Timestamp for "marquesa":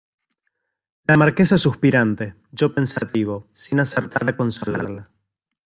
1.15-1.59